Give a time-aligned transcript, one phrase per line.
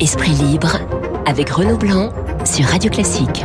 [0.00, 0.78] Esprit libre
[1.26, 2.10] avec Renaud Blanc
[2.46, 3.44] sur Radio Classique.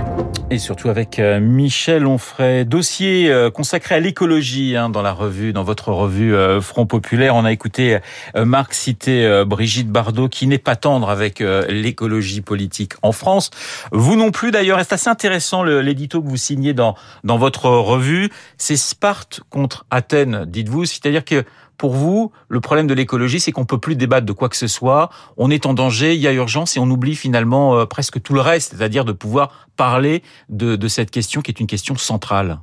[0.50, 5.52] Et surtout avec euh, Michel Onfray, dossier euh, consacré à l'écologie hein, dans la revue,
[5.52, 7.36] dans votre revue euh, Front Populaire.
[7.36, 7.98] On a écouté
[8.38, 13.50] Marc citer Brigitte Bardot qui n'est pas tendre avec l'écologie politique en France.
[13.92, 14.80] Vous non plus d'ailleurs.
[14.80, 18.30] C'est assez intéressant l'édito que vous signez dans dans votre revue.
[18.58, 20.86] C'est Sparte contre Athènes, dites-vous.
[20.86, 21.44] C'est-à-dire que
[21.78, 24.68] pour vous, le problème de l'écologie, c'est qu'on peut plus débattre de quoi que ce
[24.68, 25.10] soit.
[25.38, 28.34] On est en danger, il y a urgence et on oublie finalement euh, presque tout
[28.34, 32.60] le reste, c'est-à-dire de pouvoir parler de, de cette question qui est une question centrale.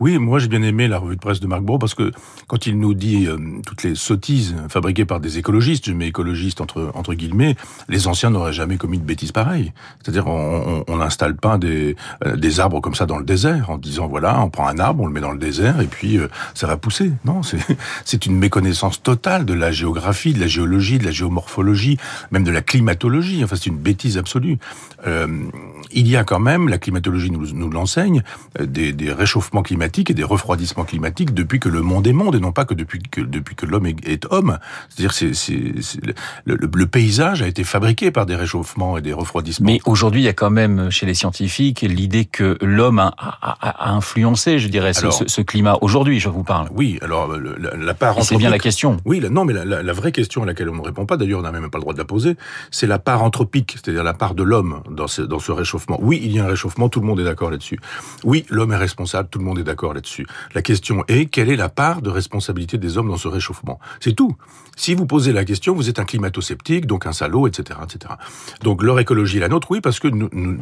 [0.00, 2.10] Oui, moi j'ai bien aimé la revue de presse de Marc Brault parce que
[2.46, 6.62] quand il nous dit euh, toutes les sottises fabriquées par des écologistes, je mets écologistes
[6.62, 7.54] entre, entre guillemets,
[7.90, 9.74] les anciens n'auraient jamais commis de bêtises pareilles.
[10.02, 14.08] C'est-à-dire on n'installe pas des, euh, des arbres comme ça dans le désert en disant
[14.08, 16.66] voilà, on prend un arbre, on le met dans le désert et puis euh, ça
[16.66, 17.12] va pousser.
[17.26, 21.98] Non, c'est une méconnaissance totale de la géographie, de la géologie, de la géomorphologie,
[22.30, 23.44] même de la climatologie.
[23.44, 24.58] Enfin, c'est une bêtise absolue.
[25.06, 28.22] il y a quand même, la climatologie nous, nous l'enseigne,
[28.58, 32.40] des, des réchauffements climatiques et des refroidissements climatiques depuis que le monde est monde et
[32.40, 34.58] non pas que depuis que depuis que l'homme est, homme.
[34.88, 36.00] C'est-à-dire c'est c'est
[36.44, 39.66] le, le, paysage a été fabriqué par des réchauffements et des refroidissements.
[39.66, 43.56] Mais aujourd'hui, il y a quand même chez les scientifiques l'idée que l'homme a, a,
[43.60, 45.78] a, influencé, je dirais, ce, ce, climat.
[45.80, 46.68] Aujourd'hui, je vous parle.
[46.74, 48.98] Oui, alors la, la part C'est bien la question.
[49.04, 51.42] Oui, non, mais la, la, vraie question à laquelle on ne répond pas, d'ailleurs, on
[51.42, 52.36] n'a même pas le droit de la poser,
[52.70, 55.98] c'est la part anthropique, c'est-à-dire la part de l'homme dans ce, dans ce réchauffement.
[56.00, 57.78] Oui, il y a un réchauffement, tout le monde est d'accord là-dessus.
[58.24, 60.26] Oui, l'homme est responsable, tout le monde est d'accord là-dessus.
[60.54, 63.80] La question est quelle est la part de responsabilité des hommes dans ce réchauffement?
[64.00, 64.36] C'est tout.
[64.76, 68.14] Si vous posez la question, vous êtes un climato-sceptique, donc un salaud, etc., etc.
[68.62, 70.08] Donc leur écologie est la nôtre, oui, parce que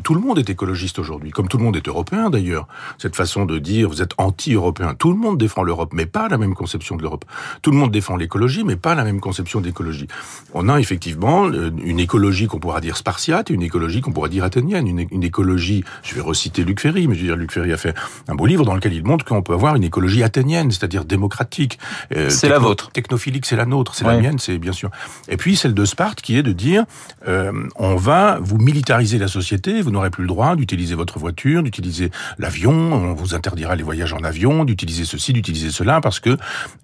[0.02, 2.66] tout le monde est écologiste aujourd'hui, comme tout le monde est européen d'ailleurs.
[2.98, 6.38] Cette façon de dire vous êtes anti-européen, tout le monde défend l'Europe, mais pas la
[6.38, 7.24] même conception de l'Europe.
[7.62, 10.08] Tout le monde défend l'écologie, mais pas la même conception d'écologie.
[10.54, 14.28] On a effectivement euh, une écologie qu'on pourra dire spartiate et une écologie qu'on pourra
[14.28, 14.86] dire athénienne.
[14.86, 17.76] Une, une, écologie, je vais reciter Luc Ferry, mais je veux dire Luc Ferry a
[17.76, 17.94] fait
[18.26, 21.78] un beau livre dans lequel il montre qu'on peut avoir une écologie athénienne, c'est-à-dire démocratique.
[22.14, 22.90] Euh, c'est la vôtre.
[22.92, 23.94] Technophilique, c'est la nôtre.
[23.94, 24.90] C'est la mienne, c'est bien sûr.
[25.28, 26.84] Et puis celle de Sparte, qui est de dire,
[27.26, 31.62] euh, on va vous militariser la société, vous n'aurez plus le droit d'utiliser votre voiture,
[31.62, 36.36] d'utiliser l'avion, on vous interdira les voyages en avion, d'utiliser ceci, d'utiliser cela, parce que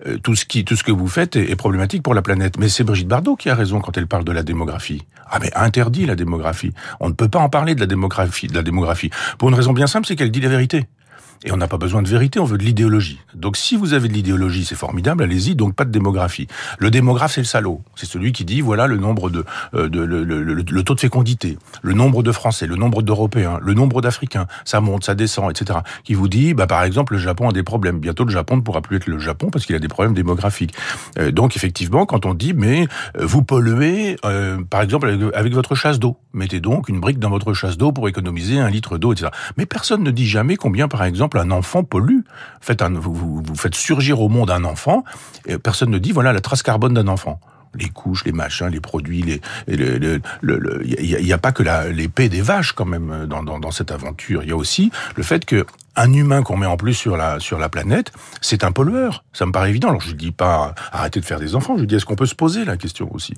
[0.07, 2.59] euh, tout ce qui, tout ce que vous faites est, est problématique pour la planète.
[2.59, 5.03] Mais c'est Brigitte Bardot qui a raison quand elle parle de la démographie.
[5.31, 6.73] Ah mais interdit la démographie.
[7.01, 9.11] On ne peut pas en parler de la démographie, de la démographie.
[9.39, 10.87] Pour une raison bien simple, c'est qu'elle dit la vérité.
[11.45, 13.21] Et on n'a pas besoin de vérité, on veut de l'idéologie.
[13.35, 16.49] Donc si vous avez de l'idéologie, c'est formidable, allez-y, donc pas de démographie.
[16.79, 17.83] Le démographe, c'est le salaud.
[17.97, 19.45] C'est celui qui dit, voilà le nombre de,
[19.75, 23.59] euh, de le, le, le, taux de fécondité, le nombre de Français, le nombre d'Européens,
[23.61, 25.81] le nombre d'Africains, ça monte, ça descend, etc.
[26.03, 27.99] Qui vous dit, bah, par exemple, le Japon a des problèmes.
[27.99, 30.75] Bientôt, le Japon ne pourra plus être le Japon parce qu'il a des problèmes démographiques.
[31.19, 32.89] Euh, donc effectivement, quand on dit, mais
[33.19, 34.17] euh, vous polluez,
[34.71, 38.09] par exemple, avec votre chasse d'eau, mettez donc une brique dans votre chasse d'eau pour
[38.09, 39.31] économiser un litre d'eau, etc.
[39.59, 42.21] Mais personne ne dit jamais combien, par exemple, un enfant pollue.
[42.61, 45.05] Vous, faites surgir au monde un enfant,
[45.47, 47.41] et personne ne dit voilà la trace carbone d'un enfant
[47.77, 52.85] les couches, les machins, les produits, il n'y a, pas que l'épée des vaches quand
[52.85, 54.45] même dans, cette aventure.
[54.45, 57.41] Il y a aussi le fait que un humain qu'on met en plus sur la
[57.41, 59.25] sur la planète, c'est un pollueur.
[59.33, 59.89] Ça me paraît évident.
[59.89, 61.77] Alors je dis pas arrêtez de faire des enfants.
[61.79, 63.35] Je dis est-ce qu'on peut se poser la question aussi?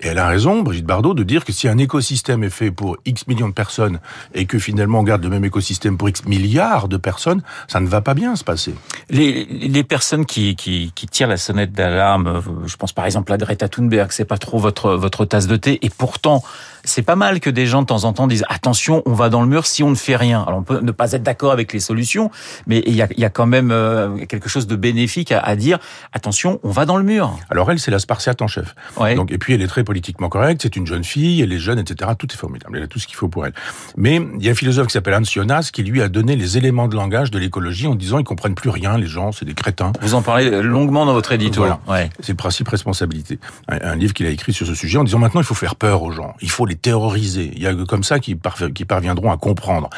[0.00, 2.96] Et elle a raison, Brigitte Bardot, de dire que si un écosystème est fait pour
[3.04, 4.00] X millions de personnes
[4.34, 7.86] et que finalement on garde le même écosystème pour X milliards de personnes, ça ne
[7.86, 8.74] va pas bien se passer.
[9.08, 13.36] Les, les personnes qui, qui, qui tirent la sonnette d'alarme, je pense par exemple à
[13.36, 16.42] Greta Thunberg, c'est pas trop votre votre tasse de thé, et pourtant
[16.84, 19.42] c'est pas mal que des gens de temps en temps disent attention, on va dans
[19.42, 20.42] le mur si on ne fait rien.
[20.46, 22.30] Alors on peut ne pas être d'accord avec les solutions,
[22.66, 25.56] mais il y a, y a, quand même euh, quelque chose de bénéfique à, à,
[25.56, 25.78] dire
[26.12, 27.36] attention, on va dans le mur.
[27.50, 28.74] Alors elle, c'est la Spartiate en chef.
[28.96, 29.14] Ouais.
[29.14, 30.62] Donc et puis elle est très politiquement correcte.
[30.62, 32.10] C'est une jeune fille, elle est jeune, etc.
[32.18, 32.76] Tout est formidable.
[32.76, 33.52] Elle a tout ce qu'il faut pour elle.
[33.96, 36.58] Mais il y a un philosophe qui s'appelle Hans Jonas qui lui a donné les
[36.58, 39.54] éléments de langage de l'écologie en disant ils comprennent plus rien, les gens, c'est des
[39.54, 39.92] crétins.
[40.00, 41.60] Vous en parlez longuement dans votre édito.
[41.60, 41.80] Voilà.
[41.88, 42.10] Ouais.
[42.20, 43.38] C'est le principe responsabilité.
[43.68, 45.76] Un, un livre qu'il a écrit sur ce sujet en disant maintenant il faut faire
[45.76, 46.34] peur aux gens.
[46.40, 47.50] Il faut les terroriser.
[47.54, 48.38] Il y a comme ça qui,
[48.74, 49.90] qui parviendront à comprendre.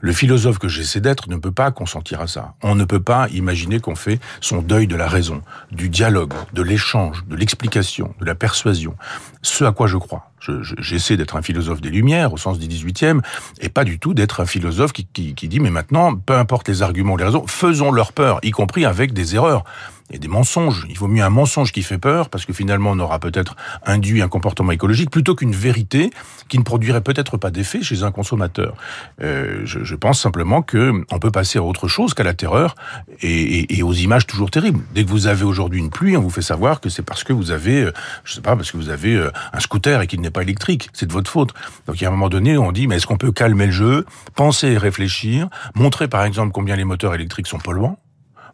[0.00, 2.54] Le philosophe que j'essaie d'être ne peut pas consentir à ça.
[2.62, 5.42] On ne peut pas imaginer qu'on fait son deuil de la raison,
[5.72, 8.94] du dialogue, de l'échange, de l'explication, de la persuasion.
[9.42, 10.30] Ce à quoi je crois.
[10.78, 13.20] J'essaie d'être un philosophe des Lumières, au sens du 18e,
[13.60, 16.68] et pas du tout d'être un philosophe qui, qui, qui dit, mais maintenant, peu importe
[16.68, 19.64] les arguments ou les raisons, faisons leur peur, y compris avec des erreurs.
[20.10, 20.86] Et des mensonges.
[20.88, 24.22] Il vaut mieux un mensonge qui fait peur, parce que finalement on aura peut-être induit
[24.22, 26.10] un comportement écologique, plutôt qu'une vérité
[26.48, 28.74] qui ne produirait peut-être pas d'effet chez un consommateur.
[29.22, 32.74] Euh, je, je, pense simplement que on peut passer à autre chose qu'à la terreur
[33.20, 34.80] et, et, et, aux images toujours terribles.
[34.94, 37.32] Dès que vous avez aujourd'hui une pluie, on vous fait savoir que c'est parce que
[37.32, 37.92] vous avez, euh,
[38.24, 40.88] je sais pas, parce que vous avez euh, un scooter et qu'il n'est pas électrique.
[40.92, 41.52] C'est de votre faute.
[41.86, 43.72] Donc il y a un moment donné, on dit, mais est-ce qu'on peut calmer le
[43.72, 47.98] jeu, penser et réfléchir, montrer par exemple combien les moteurs électriques sont polluants?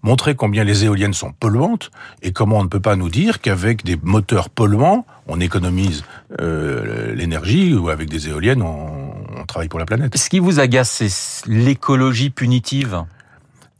[0.05, 1.91] Montrer combien les éoliennes sont polluantes
[2.23, 6.05] et comment on ne peut pas nous dire qu'avec des moteurs polluants, on économise
[6.41, 10.17] euh, l'énergie ou avec des éoliennes, on, on travaille pour la planète.
[10.17, 13.03] Ce qui vous agace, c'est l'écologie punitive?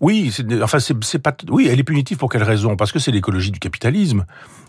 [0.01, 1.35] Oui, enfin c'est pas.
[1.49, 2.77] Oui, elle est punitive pour quelle raison?
[2.77, 4.25] Parce que c'est l'écologie du capitalisme.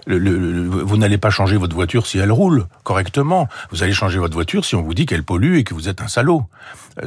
[0.07, 3.47] Le, le, le, vous n'allez pas changer votre voiture si elle roule correctement.
[3.71, 5.99] Vous allez changer votre voiture si on vous dit qu'elle pollue et que vous êtes
[5.99, 6.43] un salaud.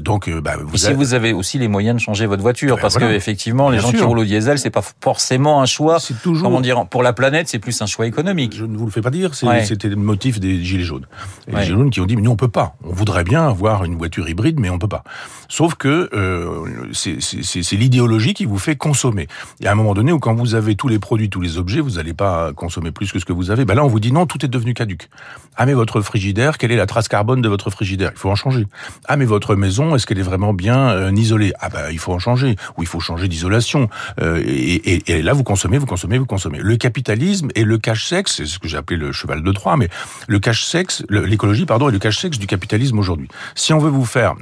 [0.01, 2.83] Donc, bah, vous et si vous avez aussi les moyens de changer votre voiture, ben
[2.83, 3.13] parce voilà.
[3.13, 4.01] que effectivement, les gens sûr.
[4.01, 6.01] qui roulent au diesel, c'est pas forcément un choix.
[6.01, 6.49] C'est toujours.
[6.49, 8.55] Comment dire Pour la planète, c'est plus un choix économique.
[8.55, 9.33] Je ne vous le fais pas dire.
[9.35, 9.91] C'était ouais.
[9.91, 11.07] le motif des gilets jaunes.
[11.47, 11.63] Les ouais.
[11.63, 12.75] gilets jaunes qui ont dit mais nous on peut pas.
[12.83, 15.05] On voudrait bien avoir une voiture hybride, mais on peut pas.
[15.49, 19.29] Sauf que euh, c'est l'idéologie qui vous fait consommer.
[19.61, 21.59] Il y a un moment donné où quand vous avez tous les produits, tous les
[21.59, 23.65] objets, vous n'allez pas consommer plus que ce que vous avez.
[23.65, 25.09] Ben là, on vous dit non, tout est devenu caduque.
[25.57, 28.11] Ah mais votre frigidaire, quelle est la trace carbone de votre frigidaire?
[28.15, 28.67] Il faut en changer.
[29.07, 31.53] Ah mais votre maison, est-ce qu'elle est vraiment bien euh, isolée?
[31.61, 32.57] Ah ben il faut en changer.
[32.77, 33.89] Ou il faut changer d'isolation.
[34.21, 36.59] Euh, et, là, vous consommez, vous consommez, vous consommez.
[36.59, 39.89] Le capitalisme et le cache-sexe, c'est ce que j'ai appelé le cheval de Troie, mais
[40.27, 43.29] le cache-sexe, l'écologie, pardon, et le cache-sexe du capitalisme aujourd'hui.
[43.55, 44.35] Si on veut vous faire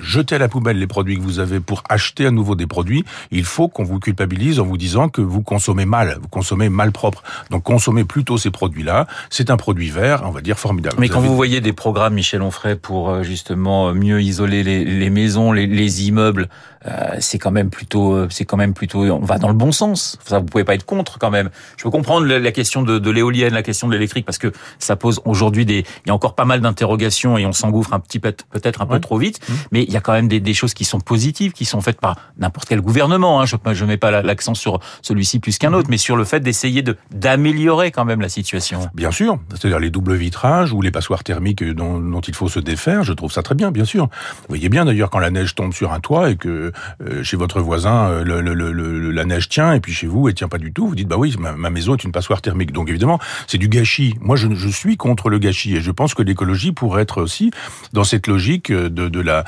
[0.00, 3.04] jeter à la poubelle les produits que vous avez pour acheter à nouveau des produits,
[3.30, 6.92] il faut qu'on vous culpabilise en vous disant que vous consommez mal, vous consommez mal
[6.92, 7.22] propre.
[7.50, 9.06] Donc consommez plutôt ces produits-là.
[9.30, 10.96] C'est un produit vert, on va dire formidable.
[10.98, 11.28] Mais vous quand avez...
[11.28, 15.66] vous voyez des programmes, Michel Onfray, pour euh, justement mieux isoler les, les maisons, les,
[15.66, 16.48] les immeubles,
[16.86, 19.72] euh, c'est quand même plutôt, euh, c'est quand même plutôt, on va dans le bon
[19.72, 20.18] sens.
[20.24, 21.50] Ça, vous pouvez pas être contre quand même.
[21.76, 24.96] Je peux comprendre la question de, de l'éolienne, la question de l'électrique, parce que ça
[24.96, 28.18] pose aujourd'hui des, il y a encore pas mal d'interrogations et on s'engouffre un petit
[28.18, 29.40] peu, peut-être un peu trop vite.
[29.46, 29.52] Mmh.
[29.72, 32.00] Mais il y a quand même des, des, choses qui sont positives, qui sont faites
[32.00, 33.40] par n'importe quel gouvernement.
[33.40, 33.44] Hein.
[33.46, 36.82] Je ne mets pas l'accent sur celui-ci plus qu'un autre, mais sur le fait d'essayer
[36.82, 38.88] de d'améliorer quand même la situation.
[38.94, 42.60] Bien sûr, c'est-à-dire les doubles vitrages ou les passoires thermiques dont, dont, il faut se
[42.60, 43.02] défaire.
[43.02, 44.04] Je trouve ça très bien, bien sûr.
[44.04, 46.72] Vous voyez bien d'ailleurs quand la neige tombe sur un toit et que
[47.02, 50.28] euh, chez votre voisin, euh, le, le, le, la neige tient, et puis chez vous,
[50.28, 50.86] elle tient pas du tout.
[50.86, 52.72] Vous dites, bah oui, ma, ma maison est une passoire thermique.
[52.72, 54.14] Donc évidemment, c'est du gâchis.
[54.20, 57.50] Moi, je, je, suis contre le gâchis, et je pense que l'écologie pourrait être aussi
[57.92, 59.44] dans cette logique de, de la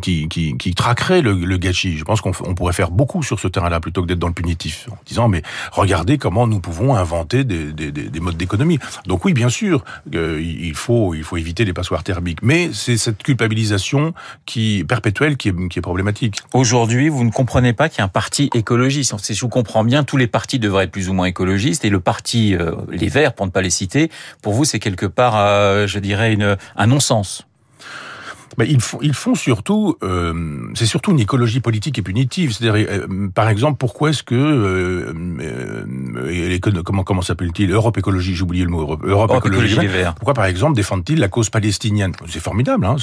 [0.00, 1.96] qui, qui, qui, traquerait le, gâchis.
[1.96, 4.88] Je pense qu'on pourrait faire beaucoup sur ce terrain-là plutôt que d'être dans le punitif,
[4.90, 8.78] en disant, mais regardez comment nous pouvons inventer des, des, des, des modes d'économie.
[9.06, 9.84] Donc oui, bien sûr,
[10.14, 14.14] euh, il faut éviter les passoires thermiques, mais c'est cette culpabilisation
[14.46, 16.36] qui perpétuelle qui est, problématique.
[16.52, 19.14] Aujourd'hui, vous ne comprenez pas qu'il y a un parti écologiste.
[19.18, 21.84] Si je vous comprends bien, tous les partis devraient être plus ou moins écologistes.
[21.84, 24.10] Et le parti, euh, les Verts, pour ne pas les citer,
[24.42, 26.36] pour vous, c'est quelque part, euh, je dirais,
[26.76, 27.46] un non-sens.
[28.58, 32.52] Mais ils font, ils font surtout, euh, c'est surtout une écologie politique et punitive.
[32.52, 38.42] C'est-à-dire, euh, par exemple, pourquoi est-ce que, euh, euh comment comment s'appelle-t-il Europe Écologie, j'ai
[38.42, 38.80] oublié le mot.
[38.80, 39.74] Europe, Europe, Europe Écologie.
[39.74, 42.12] écologie pourquoi, par exemple, défendent-ils la cause palestinienne?
[42.28, 42.96] C'est formidable, hein,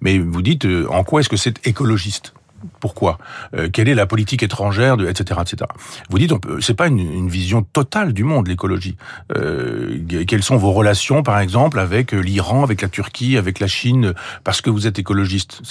[0.00, 2.34] mais vous dites, en quoi est-ce que c'est écologiste?
[2.82, 3.18] Pourquoi
[3.56, 5.70] euh, Quelle est la politique étrangère, etc., etc.
[6.10, 8.96] Vous dites, c'est pas une, vision totale du monde l'écologie.
[9.36, 14.12] Euh, quelles sont vos relations, par exemple, avec l'Iran, avec la Turquie, avec la Chine,
[14.42, 15.62] parce que vous êtes écologiste?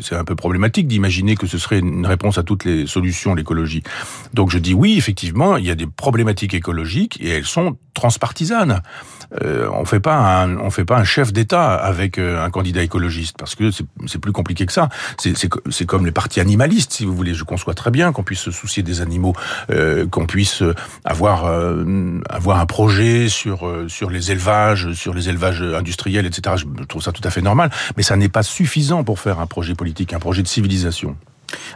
[0.00, 3.82] C'est un peu problématique d'imaginer que ce serait une réponse à toutes les solutions l'écologie.
[4.32, 8.82] Donc je dis oui, effectivement, il y a des problématiques écologiques et elles sont transpartisanes.
[9.42, 12.82] Euh, on fait pas un, on fait pas un chef d'État avec euh, un candidat
[12.82, 14.88] écologiste parce que c'est plus compliqué que ça.
[15.18, 17.34] C'est comme les partis animalistes, si vous voulez.
[17.34, 19.34] Je conçois très bien qu'on puisse se soucier des animaux,
[19.70, 20.62] euh, qu'on puisse
[21.04, 26.56] avoir euh, avoir un projet sur euh, sur les élevages, sur les élevages industriels, etc.
[26.58, 29.46] Je trouve ça tout à fait normal, mais ça n'est pas suffisant pour faire un
[29.46, 31.16] projet politique, un projet de civilisation.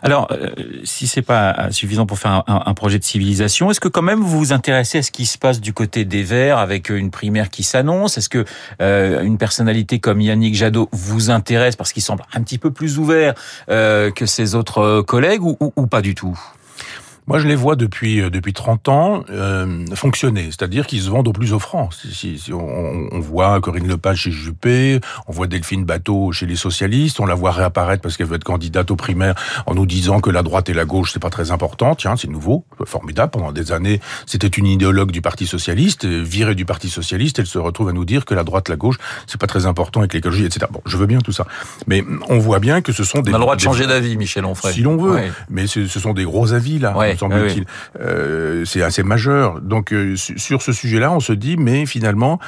[0.02, 0.50] Alors, euh,
[0.84, 4.38] si c'est pas suffisant pour faire un, projet de civilisation, est-ce que quand même vous
[4.38, 7.62] vous intéressez à ce qui se passe du côté des Verts avec une primaire qui
[7.62, 8.18] s'annonce?
[8.18, 8.44] Est-ce que
[8.80, 12.98] euh, une personnalité comme Yannick Jadot vous intéresse parce qu'il semble un petit peu plus
[12.98, 13.34] ouvert
[13.68, 16.38] euh, que ses autres collègues ou pas du tout?
[17.30, 21.28] Moi, je les vois depuis euh, depuis 30 ans euh, fonctionner, c'est-à-dire qu'ils se vendent
[21.28, 21.88] au plus offrant.
[21.92, 26.56] Si, si on, on, voit Corinne Lepage chez Juppé, on voit Delphine Bateau chez les
[26.56, 30.18] socialistes, on la voit réapparaître parce qu'elle veut être candidate aux primaires en nous disant
[30.18, 31.94] que la droite et la gauche c'est pas très important.
[31.94, 33.30] Tiens, c'est nouveau, formidable.
[33.30, 37.58] Pendant des années, c'était une idéologue du Parti socialiste, virée du Parti socialiste, elle se
[37.58, 40.46] retrouve à nous dire que la droite, la gauche, c'est pas très important avec l'écologie,
[40.46, 40.66] etc.
[40.68, 41.46] Bon, je veux bien tout ça,
[41.87, 43.30] mais on voit bien que ce sont des.
[43.30, 44.75] On a le droit de changer d'avis, Michel Onfray.
[44.75, 45.30] Si l'on veut, ouais.
[45.49, 46.99] mais ce, ce, sont des gros avis là.
[46.99, 47.19] Ouais.
[47.20, 47.64] Semble-t-il.
[48.00, 49.60] Euh, c'est assez majeur.
[49.60, 52.38] Donc sur ce sujet-là, on se dit, mais finalement,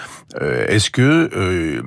[0.41, 1.83] est-ce que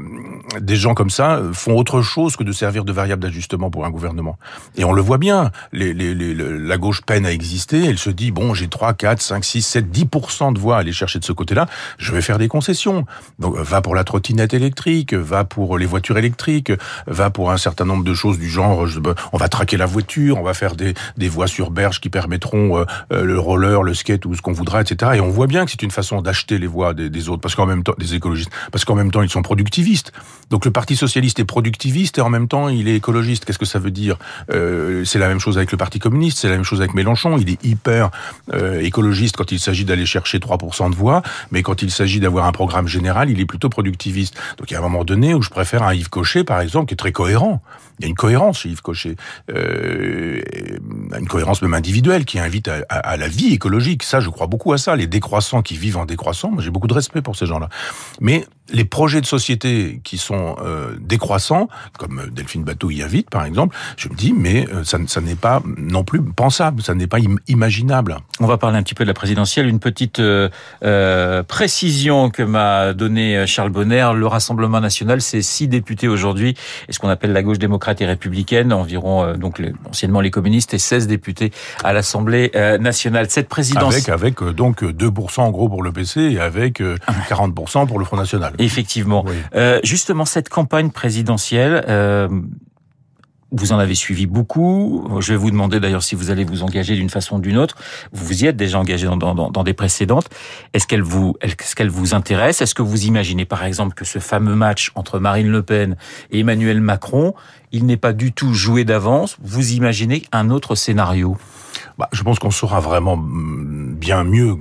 [0.60, 3.90] des gens comme ça font autre chose que de servir de variable d'ajustement pour un
[3.90, 4.38] gouvernement?
[4.78, 5.52] Et on le voit bien.
[5.72, 7.86] Les, les, les, la gauche peine à exister.
[7.86, 10.92] Elle se dit, bon, j'ai 3, 4, 5, 6, 7, 10% de voix à aller
[10.92, 11.68] chercher de ce côté-là.
[11.98, 13.06] Je vais faire des concessions.
[13.40, 16.72] Donc va pour la trottinette électrique, va pour les voitures électriques,
[17.08, 18.86] va pour un certain nombre de choses du genre,
[19.34, 22.75] on va traquer la voiture, on va faire des, des voies sur berge qui permettront
[22.76, 25.14] euh, euh, le roller, le skate ou ce qu'on voudra, etc.
[25.16, 27.66] Et on voit bien que c'est une façon d'acheter les voix des, autres, parce qu'en
[27.66, 30.12] même temps, des écologistes, parce qu'en même temps ils sont productivistes.
[30.50, 33.46] Donc le Parti socialiste est productiviste et en même temps il est écologiste.
[33.46, 34.18] Qu'est-ce que ça veut dire?
[34.52, 37.38] Euh, C'est la même chose avec le Parti communiste, c'est la même chose avec Mélenchon.
[37.38, 38.12] Il est hyper
[38.80, 42.52] écologiste quand il s'agit d'aller chercher 3% de voix, mais quand il s'agit d'avoir un
[42.52, 44.36] programme général, il est plutôt productiviste.
[44.58, 46.88] Donc il y a un moment donné où je préfère un Yves Cochet, par exemple,
[46.88, 47.62] qui est très cohérent.
[48.00, 49.16] Il y a une cohérence chez Yves Cochet,
[49.48, 54.04] une cohérence même individuelle qui invite à, à, la vie écologique.
[54.04, 54.96] Ça, je crois beaucoup à ça.
[54.96, 57.70] Les décroissants qui vivent en décroissant, j'ai beaucoup de respect pour ces gens-là.
[58.20, 61.68] Mais les projets de société qui sont euh, décroissants,
[61.98, 65.36] comme Delphine Bateau y invite par exemple, je me dis mais euh, ça, ça n'est
[65.36, 68.18] pas non plus pensable, ça n'est pas imaginable.
[68.40, 70.50] On va parler un petit peu de la présidentielle, une petite euh,
[70.84, 74.12] euh précision que m'a donné Charles Bonner.
[74.16, 76.56] Le Rassemblement national, c'est six députés aujourd'hui,
[76.88, 80.74] et ce qu'on appelle la gauche démocrate et républicaine, environ donc les, anciennement les communistes,
[80.74, 81.52] et 16 députés
[81.84, 83.30] à l'Assemblée nationale.
[83.30, 88.00] Cette présidence avec avec donc 2% en gros pour le PC et avec 40% pour
[88.00, 88.55] le Front national.
[88.60, 89.26] Effectivement.
[89.56, 92.28] Euh, justement, cette campagne présidentielle, euh,
[93.52, 95.08] vous en avez suivi beaucoup.
[95.20, 97.76] Je vais vous demander d'ailleurs si vous allez vous engager d'une façon ou d'une autre.
[98.12, 100.30] Vous vous y êtes déjà engagé dans, dans, dans des précédentes.
[100.74, 102.62] Est-ce qu'elle vous, est-ce qu'elle vous intéresse?
[102.62, 105.96] Est-ce que vous imaginez par exemple que ce fameux match entre Marine Le Pen
[106.32, 107.34] et Emmanuel Macron,
[107.72, 109.38] il n'est pas du tout joué d'avance?
[109.42, 111.38] Vous imaginez un autre scénario?
[111.98, 114.58] Bah, je pense qu'on saura vraiment mm, bien mieux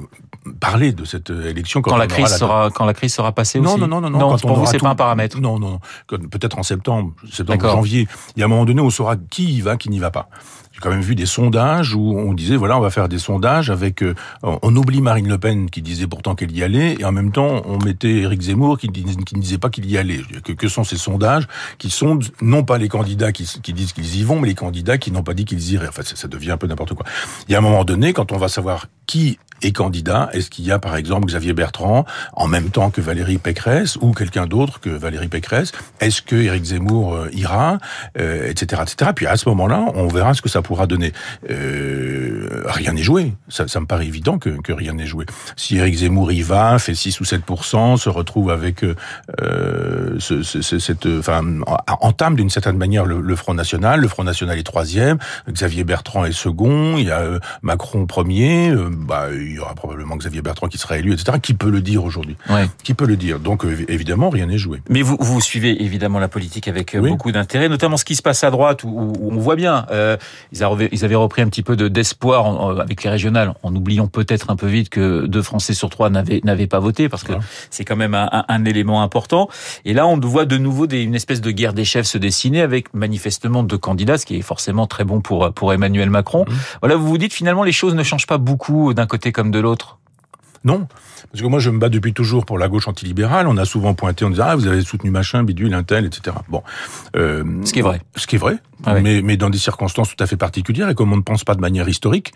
[0.61, 3.81] parler de cette élection quand, la crise sera quand la crise sera passée non, aussi.
[3.81, 4.19] Non non non non.
[4.19, 5.41] non pour vous c'est pas un paramètre.
[5.41, 6.19] Non non non.
[6.29, 8.07] Peut-être en septembre, septembre janvier.
[8.37, 10.11] Il y a un moment donné où on saura qui y va, qui n'y va
[10.11, 10.29] pas.
[10.73, 13.71] J'ai quand même vu des sondages où on disait voilà on va faire des sondages
[13.71, 17.13] avec euh, on oublie Marine Le Pen qui disait pourtant qu'elle y allait et en
[17.13, 20.23] même temps on mettait Éric Zemmour qui, qui ne disait pas qu'il y allait.
[20.43, 21.47] Que, que sont ces sondages
[21.79, 24.99] qui sont non pas les candidats qui, qui disent qu'ils y vont mais les candidats
[24.99, 25.89] qui n'ont pas dit qu'ils iraient.
[25.89, 27.07] Enfin ça, ça devient un peu n'importe quoi.
[27.49, 30.65] Il y a un moment donné quand on va savoir qui est candidat, est-ce qu'il
[30.65, 34.81] y a par exemple Xavier Bertrand en même temps que Valérie Pécresse ou quelqu'un d'autre
[34.81, 35.73] que Valérie Pécresse?
[36.01, 37.79] Est-ce que Éric Zemmour euh, ira,
[38.19, 39.13] euh, etc., etc.
[39.15, 41.13] Puis à ce moment-là, on verra ce que ça pourra donner.
[41.51, 43.35] Euh, rien n'est joué.
[43.49, 45.27] Ça, ça, me paraît évident que, que rien n'est joué.
[45.57, 50.79] Si Éric Zemmour y va, fait 6 ou 7% se retrouve avec euh, ce, ce,
[50.79, 51.43] cette, enfin,
[52.01, 54.01] entame d'une certaine manière le, le, Front National.
[54.01, 55.19] Le Front National est troisième,
[55.51, 57.23] Xavier Bertrand est second, il y a
[57.63, 58.75] Macron premier.
[58.91, 61.39] bah, y aura probablement Xavier Bertrand qui sera élu, etc.
[61.41, 62.37] Qui peut le dire aujourd'hui?
[62.49, 62.69] Ouais.
[62.83, 63.39] Qui peut le dire?
[63.39, 64.81] Donc évidemment, rien n'est joué.
[64.89, 67.11] Mais vous, vous suivez évidemment la politique avec oui.
[67.11, 70.17] beaucoup d'intérêt, notamment ce qui se passe à droite, où, où on voit bien, euh,
[70.53, 74.67] ils, avaient, repris un petit peu d'espoir avec les régionales, en oubliant peut-être un peu
[74.67, 77.39] vite que deux Français sur trois n'avaient n'avaient pas voté, parce que ouais.
[77.71, 79.49] c'est quand même un, un, un, élément important.
[79.85, 82.61] Et là, on voit de nouveau des, une espèce de guerre des chefs se dessiner,
[82.61, 86.45] avec manifestement deux candidats, ce qui est forcément très bon pour pour Emmanuel Macron.
[86.49, 86.53] Mmh.
[86.83, 89.59] Voilà, vous vous dites finalement les choses ne changent pas beaucoup d'un côté comme de
[89.59, 89.99] l'autre
[90.64, 90.87] Non,
[91.30, 93.49] parce que moi, je me bats depuis toujours pour la gauche antilibérale.
[93.49, 96.37] On a souvent pointé en disant ah vous avez soutenu machin, bidule, intel, etc.
[96.49, 96.62] Bon,
[97.16, 98.00] euh, ce qui est vrai.
[98.16, 98.59] Ce qui est vrai.
[98.87, 99.00] Ah oui.
[99.02, 101.54] mais, mais dans des circonstances tout à fait particulières et comme on ne pense pas
[101.54, 102.33] de manière historique,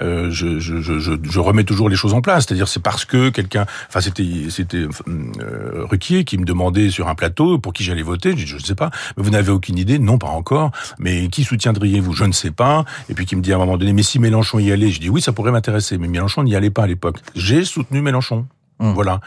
[0.00, 2.46] euh, je, je, je, je, remets toujours les choses en place.
[2.46, 7.14] C'est-à-dire c'est parce que quelqu'un, enfin c'était c'était euh, Ruquier qui me demandait sur un
[7.14, 8.36] plateau pour qui j'allais voter.
[8.36, 8.90] Je, ne sais pas.
[9.16, 10.70] Mais vous n'avez aucune idée Non, pas encore.
[10.98, 12.12] Mais qui soutiendriez-vous?
[12.12, 12.84] Je ne sais pas.
[13.08, 15.00] Et puis qui me dit à un moment donné, mais si Mélenchon y allait, je
[15.00, 15.98] dis oui, ça pourrait m'intéresser.
[15.98, 17.18] Mais Mélenchon n'y allait pas à l'époque.
[17.34, 18.46] J'ai soutenu Mélenchon.
[18.80, 18.92] Mmh.
[18.92, 19.20] Voilà.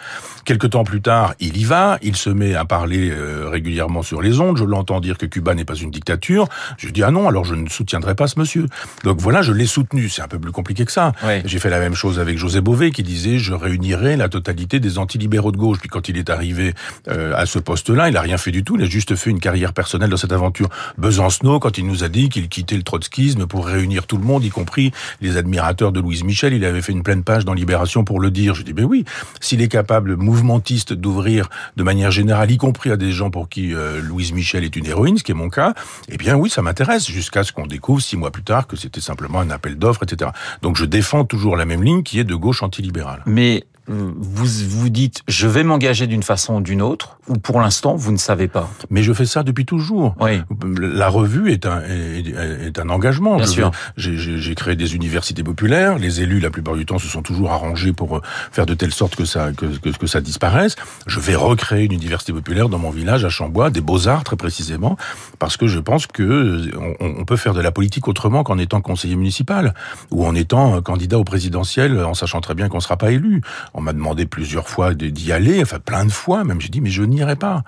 [0.46, 4.22] Quelque temps plus tard, il y va, il se met à parler euh, régulièrement sur
[4.22, 4.58] les ondes.
[4.58, 6.48] Je l'entends dire que Cuba n'est pas une dictature.
[6.78, 8.66] Je dis ah non, alors je ne soutiendrai pas ce monsieur.
[9.04, 10.08] Donc voilà, je l'ai soutenu.
[10.10, 11.12] C'est un peu plus compliqué que ça.
[11.24, 11.42] Oui.
[11.46, 14.98] J'ai fait la même chose avec José Bové qui disait je réunirai la totalité des
[14.98, 15.80] antilibéraux de gauche.
[15.80, 16.74] Puis quand il est arrivé
[17.10, 18.78] euh, à ce poste-là, il a rien fait du tout.
[18.78, 20.70] Il a juste fait une carrière personnelle dans cette aventure.
[20.98, 24.46] Besancenot, quand il nous a dit qu'il quittait le trotskisme pour réunir tout le monde,
[24.46, 28.06] y compris les admirateurs de Louise Michel, il avait fait une pleine page dans Libération
[28.06, 28.56] pour le dire.
[28.56, 29.04] Je dis ben oui
[29.42, 33.74] s'il est capable, mouvementiste, d'ouvrir de manière générale, y compris à des gens pour qui
[33.74, 35.74] euh, Louise Michel est une héroïne, ce qui est mon cas,
[36.08, 39.02] eh bien oui, ça m'intéresse, jusqu'à ce qu'on découvre six mois plus tard que c'était
[39.02, 40.32] simplement un appel d'offres, etc.
[40.62, 43.24] Donc je défends toujours la même ligne qui est de gauche antilibérale.
[43.26, 47.96] Mais vous vous dites je vais m'engager d'une façon ou d'une autre ou pour l'instant
[47.96, 50.16] vous ne savez pas Mais je fais ça depuis toujours.
[50.20, 50.42] Oui.
[50.80, 53.38] La revue est un est, est un engagement.
[53.38, 53.72] Bien sûr.
[53.98, 55.98] J'ai créé des universités populaires.
[55.98, 58.22] Les élus, la plupart du temps, se sont toujours arrangés pour euh,
[58.52, 60.76] faire de telle sorte que ça que, que, que ça disparaisse.
[61.08, 64.36] Je vais recréer une université populaire dans mon village à Chambois, des beaux arts très
[64.36, 64.98] précisément,
[65.40, 66.70] parce que je pense que
[67.00, 69.74] on, on peut faire de la politique autrement qu'en étant conseiller municipal
[70.12, 73.42] ou en étant candidat au présidentiel en sachant très bien qu'on sera pas élu.
[73.74, 76.60] On m'a demandé plusieurs fois d'y aller, enfin plein de fois même.
[76.60, 77.64] J'ai dit mais je n'irai pas.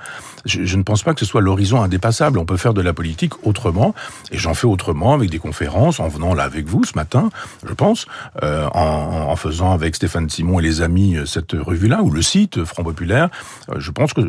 [0.45, 2.37] Je, ne pense pas que ce soit l'horizon indépassable.
[2.37, 3.95] On peut faire de la politique autrement,
[4.31, 7.29] et j'en fais autrement avec des conférences, en venant là avec vous ce matin,
[7.65, 8.07] je pense,
[8.43, 12.59] euh, en, faisant avec Stéphane Simon et les amis euh, cette revue-là ou le site
[12.59, 13.29] euh, Front Populaire.
[13.75, 14.21] Je pense que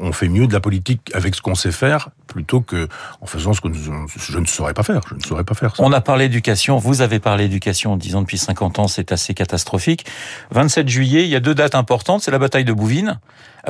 [0.00, 2.88] on, fait mieux de la politique avec ce qu'on sait faire plutôt que
[3.20, 5.00] en faisant ce que je ne saurais pas faire.
[5.08, 5.74] Je ne saurais pas faire.
[5.74, 5.82] Ça.
[5.82, 6.78] On a parlé éducation.
[6.78, 10.06] Vous avez parlé éducation en disant depuis 50 ans, c'est assez catastrophique.
[10.50, 12.22] 27 juillet, il y a deux dates importantes.
[12.22, 13.18] C'est la bataille de Bouvines.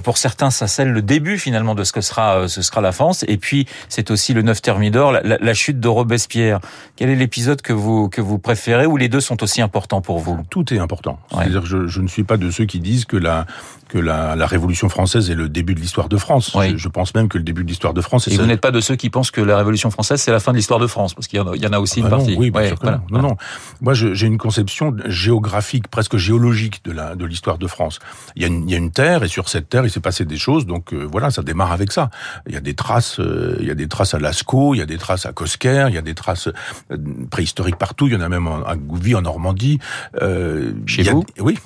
[0.04, 3.24] Pour certains, ça scelle le début finalement de ce que sera ce sera la France.
[3.28, 6.60] Et puis c'est aussi le 9 Thermidor, la, la, chute de Robespierre.
[6.96, 10.18] Quel est l'épisode que vous que vous préférez ou les deux sont aussi importants pour
[10.18, 10.38] vous?
[10.50, 11.18] Tout est important.
[11.32, 11.44] Ouais.
[11.44, 13.46] C'est-à-dire, je, je ne suis pas de ceux qui disent que la
[13.88, 16.52] que la, la Révolution française est le début de l'histoire de France.
[16.54, 16.70] Oui.
[16.70, 18.26] Je, je, pense même que le début de l'histoire de France.
[18.28, 20.52] Et vous n'êtes pas de ceux qui pensent que la Révolution française c'est la fin
[20.52, 22.32] de l'histoire de France, parce qu'il y, y, en a aussi ah une bah partie.
[22.32, 23.02] Non, oui, bien sûr voilà.
[23.10, 23.20] non.
[23.20, 23.36] non, non.
[23.82, 27.98] Moi, j'ai une conception géographique, presque géologique de la de l'histoire de France.
[28.36, 30.00] Il y, a une, il y a une terre, et sur cette terre, il s'est
[30.00, 30.66] passé des choses.
[30.66, 32.10] Donc euh, voilà, ça démarre avec ça.
[32.46, 34.82] Il y a des traces, euh, il y a des traces à Lascaux, il y
[34.82, 36.96] a des traces à Cosquer, il y a des traces euh,
[37.30, 38.06] préhistoriques partout.
[38.06, 39.78] Il y en a même à Gouvy, en Normandie.
[40.20, 41.24] Euh, Chez a, vous?
[41.38, 41.58] Oui,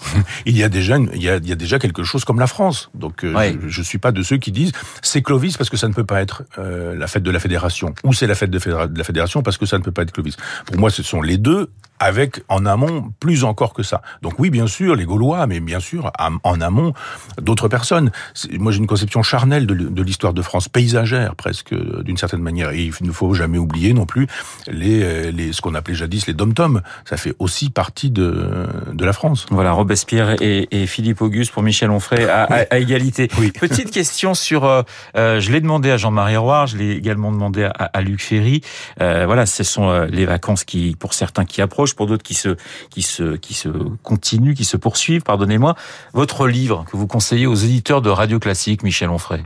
[0.45, 2.47] il y a déjà, il, y a, il y a déjà quelque chose comme la
[2.47, 2.91] France.
[2.95, 3.57] Donc ouais.
[3.63, 6.05] je, je suis pas de ceux qui disent c'est Clovis parce que ça ne peut
[6.05, 9.43] pas être la fête de la fédération ou c'est la fête de, de la fédération
[9.43, 10.37] parce que ça ne peut pas être Clovis.
[10.65, 14.03] Pour moi, ce sont les deux avec en amont plus encore que ça.
[14.23, 16.93] Donc oui, bien sûr, les Gaulois, mais bien sûr en amont
[17.41, 18.06] d'autres personnes.
[18.53, 22.71] Moi, j'ai une conception charnelle de, l'histoire de France, paysagère presque d'une certaine manière.
[22.71, 24.27] Et il ne faut jamais oublier non plus
[24.67, 26.81] les, les ce qu'on appelait jadis les dom-toms.
[27.05, 29.47] Ça fait aussi partie de, de la France.
[29.51, 32.57] Voilà, Robespierre et, et Philippe Auguste pour Michel Onfray à, oui.
[32.57, 33.29] à, à égalité.
[33.39, 33.53] Oui.
[33.53, 37.71] Petite question sur, euh, je l'ai demandé à Jean-Marie Roy, je l'ai également demandé à,
[37.71, 38.63] à Luc Ferry.
[39.01, 42.35] Euh, voilà, ce sont euh, les vacances qui, pour certains, qui approchent pour d'autres qui
[42.35, 42.57] se,
[42.91, 43.69] qui se, qui se
[44.03, 45.23] continuent, qui se poursuivent.
[45.23, 45.75] Pardonnez-moi.
[46.13, 49.45] Votre livre que vous conseillez aux éditeurs de Radio Classique, Michel Onfray.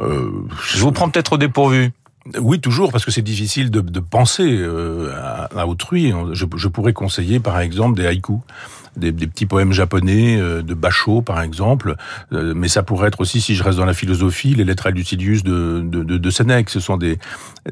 [0.00, 0.30] Euh,
[0.62, 1.92] je vous prends peut-être au dépourvu.
[2.38, 6.12] Oui, toujours, parce que c'est difficile de, de penser euh, à, à, autrui.
[6.32, 8.38] Je, je, pourrais conseiller, par exemple, des haïkus,
[8.96, 11.96] des, des petits poèmes japonais euh, de Basho, par exemple.
[12.32, 14.90] Euh, mais ça pourrait être aussi, si je reste dans la philosophie, les lettres à
[14.90, 16.70] Lucidius de, de, de, de Sénèque.
[16.70, 17.18] Ce sont des,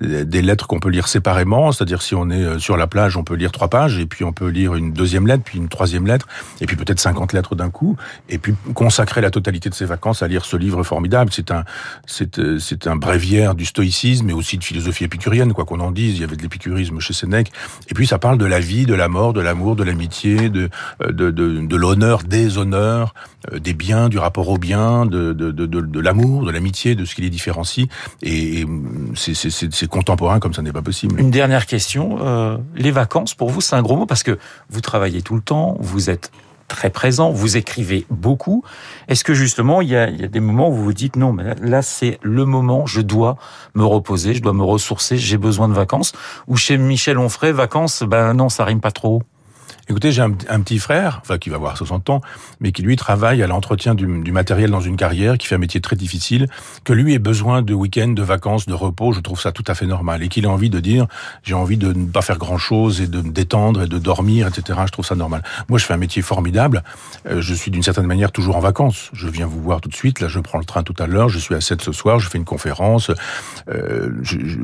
[0.01, 3.35] des lettres qu'on peut lire séparément, c'est-à-dire si on est sur la plage, on peut
[3.35, 6.27] lire trois pages, et puis on peut lire une deuxième lettre, puis une troisième lettre,
[6.61, 7.97] et puis peut-être 50 lettres d'un coup,
[8.29, 11.31] et puis consacrer la totalité de ses vacances à lire ce livre formidable.
[11.33, 11.65] C'est un,
[12.07, 16.17] c'est, c'est un bréviaire du stoïcisme, et aussi de philosophie épicurienne, quoi qu'on en dise.
[16.17, 17.53] Il y avait de l'épicurisme chez Sénèque.
[17.89, 20.71] Et puis ça parle de la vie, de la mort, de l'amour, de l'amitié, de,
[21.13, 23.15] de, de, l'honneur, des honneurs,
[23.53, 27.31] des biens, du rapport au bien, de, de, l'amour, de l'amitié, de ce qui les
[27.31, 27.87] différencie.
[28.23, 28.65] Et,
[29.15, 31.21] c'est contemporain comme ça n'est pas possible.
[31.21, 32.19] Une dernière question.
[32.21, 34.39] Euh, les vacances, pour vous, c'est un gros mot parce que
[34.71, 36.31] vous travaillez tout le temps, vous êtes
[36.69, 38.63] très présent, vous écrivez beaucoup.
[39.09, 41.17] Est-ce que justement, il y, a, il y, a, des moments où vous vous dites
[41.17, 43.37] non, mais là, c'est le moment, je dois
[43.75, 46.13] me reposer, je dois me ressourcer, j'ai besoin de vacances
[46.47, 49.23] Ou chez Michel Onfray, vacances, ben non, ça rime pas trop
[49.91, 52.21] Écoutez, j'ai un, petit frère, enfin qui va avoir 60 ans,
[52.61, 55.81] mais qui lui travaille à l'entretien du, matériel dans une carrière, qui fait un métier
[55.81, 56.47] très difficile,
[56.85, 59.75] que lui ait besoin de week-end, de vacances, de repos, je trouve ça tout à
[59.75, 61.07] fait normal, et qu'il ait envie de dire,
[61.43, 64.79] j'ai envie de ne pas faire grand-chose et de me détendre et de dormir, etc.
[64.85, 65.43] Je trouve ça normal.
[65.71, 66.83] Moi, je fais un métier formidable.
[67.27, 69.09] Euh, je suis d'une certaine manière toujours en vacances.
[69.15, 70.21] Je viens vous voir tout de suite.
[70.21, 71.31] Là, je prends le train tout à l'heure.
[71.31, 72.19] Je suis à 7 ce soir.
[72.19, 73.11] Je fais une conférence.
[73.71, 74.11] Euh,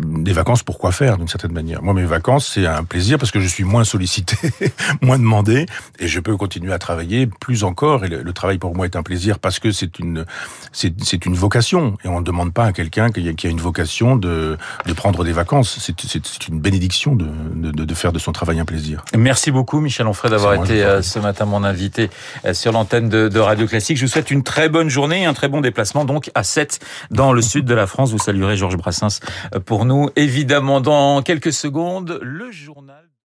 [0.04, 1.82] des vacances, pourquoi faire d'une certaine manière?
[1.82, 4.36] Moi, mes vacances, c'est un plaisir parce que je suis moins sollicité,
[5.18, 5.66] demandé
[5.98, 8.04] et je peux continuer à travailler plus encore.
[8.04, 10.24] Et le, le travail pour moi est un plaisir parce que c'est une
[10.72, 14.16] c'est une vocation et on ne demande pas à quelqu'un qui, qui a une vocation
[14.16, 15.78] de, de prendre des vacances.
[15.80, 19.04] C'est une bénédiction de, de, de, faire de son travail un plaisir.
[19.16, 22.10] Merci beaucoup Michel Onfray d'avoir été euh, ce matin mon invité
[22.44, 23.96] euh, sur l'antenne de, de, Radio Classique.
[23.96, 26.80] Je vous souhaite une très bonne journée et un très bon déplacement donc à 7
[27.10, 28.12] dans le sud de la France.
[28.12, 29.20] Vous saluerez Georges Brassens
[29.54, 33.03] euh, pour nous évidemment dans quelques secondes le journal